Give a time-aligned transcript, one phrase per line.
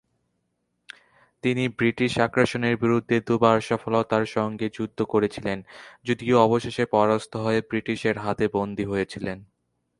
[1.43, 5.57] তিনি ব্রিটিশ আগ্রাসনের বিরুদ্ধে দু'বার সফলতার সঙ্গে যুদ্ধ করেছিলেন,
[6.05, 9.37] যদিও অবশেষে পরাস্ত হয়ে ব্রিটিশের হাতে বন্দী হয়েছিলেন।